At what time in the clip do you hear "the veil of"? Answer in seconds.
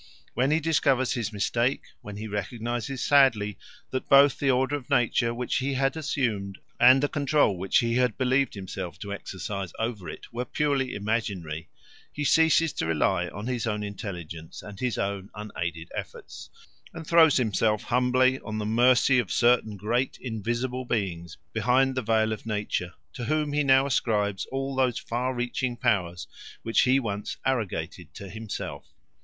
21.93-22.47